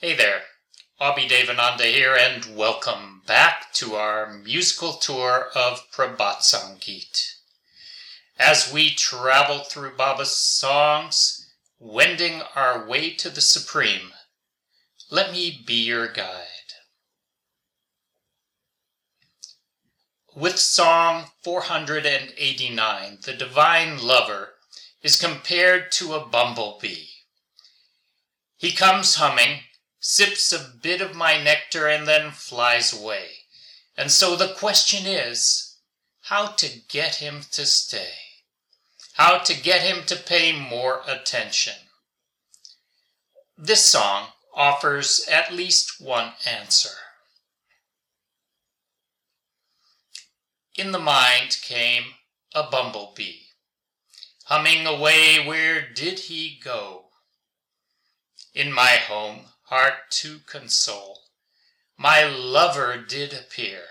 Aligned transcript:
Hey 0.00 0.14
there, 0.14 0.42
Abhi 1.00 1.28
Devananda 1.28 1.80
here, 1.92 2.14
and 2.14 2.56
welcome 2.56 3.22
back 3.26 3.72
to 3.72 3.96
our 3.96 4.32
musical 4.32 4.92
tour 4.92 5.48
of 5.56 5.90
Prabhat 5.92 6.42
Sangeet. 6.42 7.32
As 8.38 8.72
we 8.72 8.90
travel 8.90 9.64
through 9.64 9.96
Baba's 9.96 10.36
songs, 10.36 11.50
wending 11.80 12.42
our 12.54 12.86
way 12.86 13.12
to 13.14 13.28
the 13.28 13.40
Supreme, 13.40 14.12
let 15.10 15.32
me 15.32 15.64
be 15.66 15.74
your 15.84 16.06
guide. 16.06 16.74
With 20.32 20.60
Song 20.60 21.24
489, 21.42 23.18
the 23.24 23.32
Divine 23.32 23.98
Lover 23.98 24.50
is 25.02 25.16
compared 25.20 25.90
to 25.94 26.12
a 26.14 26.24
bumblebee. 26.24 27.06
He 28.56 28.70
comes 28.70 29.16
humming, 29.16 29.62
sips 30.00 30.52
a 30.52 30.78
bit 30.80 31.00
of 31.00 31.14
my 31.16 31.42
nectar 31.42 31.88
and 31.88 32.06
then 32.06 32.30
flies 32.30 32.92
away. 32.98 33.28
And 33.96 34.10
so 34.10 34.36
the 34.36 34.54
question 34.56 35.06
is 35.06 35.76
how 36.22 36.46
to 36.46 36.78
get 36.88 37.16
him 37.16 37.40
to 37.52 37.66
stay, 37.66 38.12
how 39.14 39.38
to 39.38 39.60
get 39.60 39.80
him 39.82 40.04
to 40.06 40.16
pay 40.16 40.52
more 40.58 41.00
attention. 41.06 41.74
This 43.56 43.84
song 43.84 44.28
offers 44.54 45.28
at 45.30 45.52
least 45.52 46.00
one 46.00 46.32
answer. 46.46 46.90
In 50.76 50.92
the 50.92 50.98
mind 51.00 51.56
came 51.62 52.04
a 52.54 52.62
bumblebee. 52.70 53.40
Humming 54.44 54.86
away, 54.86 55.44
where 55.46 55.84
did 55.94 56.20
he 56.20 56.58
go? 56.62 57.06
In 58.54 58.72
my 58.72 58.92
home, 59.08 59.40
heart 59.68 60.10
to 60.10 60.38
console, 60.46 61.24
my 61.98 62.24
lover 62.24 63.04
did 63.06 63.34
appear. 63.34 63.82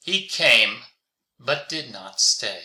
He 0.00 0.28
came, 0.28 0.82
but 1.38 1.68
did 1.68 1.92
not 1.92 2.20
stay. 2.20 2.60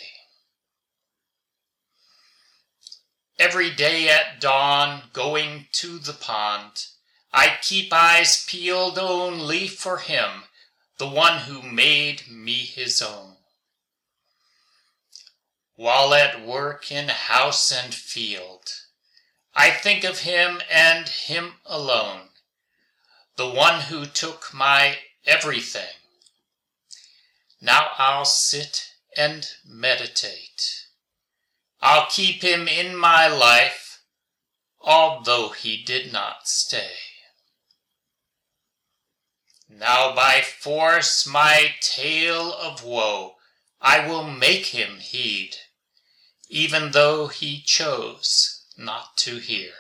Every 3.40 3.72
day 3.74 4.10
at 4.10 4.40
dawn, 4.40 5.06
going 5.12 5.68
to 5.74 5.98
the 5.98 6.14
pond, 6.14 6.86
I 7.34 7.56
keep 7.62 7.92
eyes 7.92 8.46
peeled 8.48 9.00
only 9.00 9.68
for 9.68 9.98
him, 9.98 10.44
the 11.00 11.10
one 11.10 11.42
who 11.42 11.64
made 11.64 12.24
me 12.32 12.58
his 12.64 13.02
own. 13.02 13.38
While 15.76 16.14
at 16.14 16.46
work 16.46 16.92
in 16.92 17.10
house 17.10 17.72
and 17.72 17.92
field, 17.94 18.72
I 19.60 19.72
think 19.72 20.04
of 20.04 20.20
him 20.20 20.62
and 20.70 21.10
him 21.10 21.56
alone, 21.66 22.30
the 23.38 23.50
one 23.50 23.82
who 23.86 24.06
took 24.06 24.54
my 24.54 25.00
everything. 25.26 25.96
Now 27.60 27.88
I'll 27.98 28.24
sit 28.26 28.86
and 29.18 29.48
meditate. 29.66 30.86
I'll 31.82 32.06
keep 32.08 32.44
him 32.44 32.68
in 32.68 32.96
my 32.96 33.26
life, 33.28 34.04
although 34.80 35.50
he 35.50 35.84
did 35.84 36.14
not 36.14 36.48
stay. 36.48 36.94
Now 39.68 40.14
by 40.14 40.40
force 40.42 41.26
my 41.26 41.74
tale 41.82 42.54
of 42.54 42.84
woe 42.84 43.34
I 43.82 44.08
will 44.08 44.24
make 44.30 44.68
him 44.68 44.98
heed, 45.00 45.56
even 46.48 46.92
though 46.92 47.26
he 47.30 47.60
chose 47.62 48.57
not 48.78 49.18
to 49.18 49.38
hear. 49.40 49.72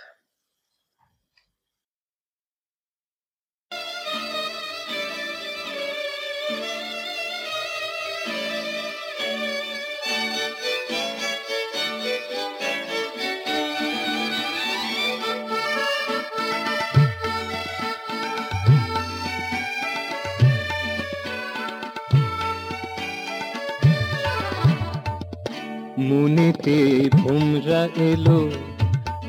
মনেতে 26.09 26.77
ভোমরা 27.21 27.81
এলো 28.09 28.39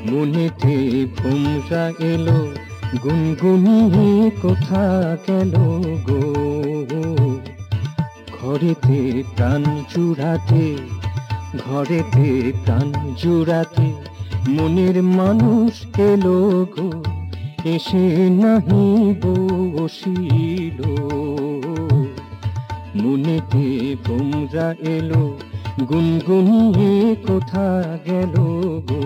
মনেতে 0.07 0.75
ভুমরা 1.19 1.83
এলো 2.13 2.39
গুনগুনি 3.03 3.79
কোথা 4.43 4.83
গেল 5.25 5.55
গো 6.07 6.21
ঘরেতে 8.37 8.99
প্রাণ 9.35 9.61
জুড়াতে 9.91 10.65
ঘরেতে 11.65 12.27
প্রাণ 12.63 12.87
জুড়াতে 13.21 13.87
মনের 14.55 14.97
মানুষ 15.19 15.73
এলো 16.09 16.37
গো 16.75 16.89
এসে 17.73 18.05
নাহি 18.41 18.83
বসিল 19.75 20.79
মনেতে 23.01 23.65
ভুমরা 24.05 24.67
এলো 24.97 25.23
গুনগুনি 25.89 26.91
কোথা 27.27 27.67
গেল 28.07 28.33
গো 28.89 29.05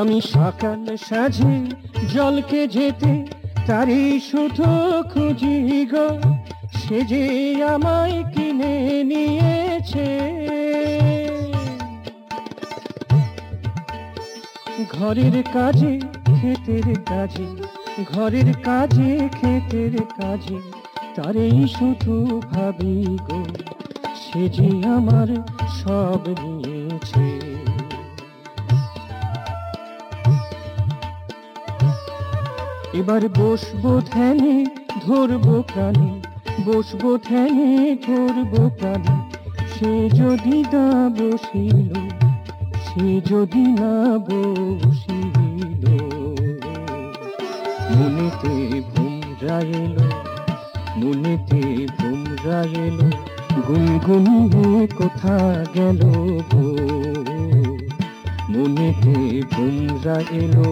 আমি 0.00 0.18
সকাল 0.34 0.80
সাজে 1.08 1.54
জলকে 2.14 2.62
যেতে 2.76 3.12
তারি 3.68 4.00
শুধু 4.30 4.68
খুঁজি 5.12 5.56
গো 5.92 6.06
সে 6.80 6.98
যে 7.10 7.22
আমায় 7.74 8.18
কিনে 8.32 8.74
নিয়েছে 9.10 10.08
ঘরের 14.96 15.36
কাজে 15.56 15.94
ক্ষেতের 16.36 16.86
কাজে 17.10 17.48
ঘরের 18.12 18.48
কাজে 18.68 19.10
ক্ষেতের 19.38 19.94
কাজে 20.18 20.58
তারই 21.16 21.60
শুধু 21.76 22.14
ভাবি 22.50 22.94
গো 23.26 23.40
সে 24.22 24.42
যে 24.56 24.68
আমার 24.96 25.28
সব 25.80 26.20
নিয়েছে 26.40 27.26
এবার 33.00 33.22
বসবো 33.40 33.92
ধ্যানে 34.12 34.54
ধরবো 35.06 35.54
প্রাণে 35.70 36.10
বসবো 36.68 37.10
ধ্যানে 37.28 37.68
ধরবো 38.08 38.62
প্রাণে 38.78 39.14
সে 39.74 39.92
যদি 40.20 40.56
না 40.74 40.84
বসিল 41.20 41.90
সে 42.86 43.06
যদি 43.32 43.64
না 43.82 43.94
বসিল 44.28 45.36
মনেতে 47.96 48.54
ভুমরা 48.92 49.58
এলো 49.82 50.06
মনেতে 51.00 51.60
ভুমরা 51.98 52.60
এলো 52.86 53.08
গুনগুনিয়ে 53.68 54.82
কোথা 54.98 55.36
গেল 55.76 56.00
গো 56.52 56.64
মনেতে 58.54 59.14
ভুমরা 59.52 60.16
এলো 60.42 60.68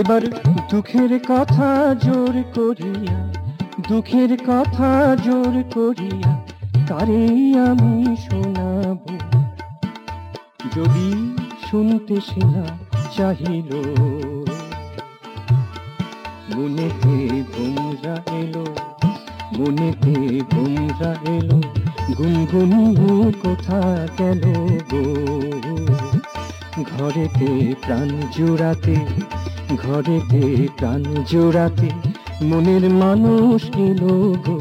এবার 0.00 0.22
দুঃখের 0.70 1.10
কথা 1.30 1.68
জোর 2.06 2.34
করিয়া 2.56 3.16
দুঃখের 3.90 4.30
কথা 4.50 4.88
জোর 5.26 5.54
করিয়া 5.76 6.30
কারে 6.90 7.22
আমি 7.70 7.94
শোনাব 8.26 8.98
যদি 10.76 11.08
শুনতে 11.66 12.16
শিলা 12.28 12.64
চাহিল 13.16 13.70
মনেতে 16.54 17.14
ঘুমরা 17.52 18.16
এলো 18.40 18.66
মনেতে 19.58 20.14
ঘুমরা 20.52 21.12
এলো 21.36 21.58
গুনগুন 22.18 22.72
কোথা 23.44 23.80
গেল 24.18 24.42
গো 24.90 25.04
ঘরেতে 26.92 27.48
প্রাণ 27.82 28.08
জোড়াতে 28.34 28.96
ঘরেতে 29.84 30.42
প্রাণ 30.78 31.02
জোড়াতে 31.30 31.88
মনের 32.48 32.84
মানুষ 33.02 33.60
এলো 33.88 34.14
গো 34.46 34.58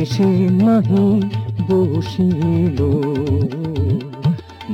এসে 0.00 0.28
নাহি 0.64 1.04
বসিল 1.68 2.78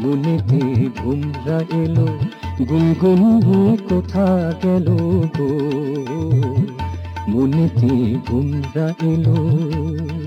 মনেতে 0.02 0.60
ঘুমরা 1.00 1.58
এলো 1.82 2.06
গুনগুন 2.70 3.22
কোথা 3.88 4.26
গেল 4.62 4.86
গো 5.44 5.50
মনেতে 7.32 7.90
ঘুমরা 8.28 8.86
এলো 9.12 10.17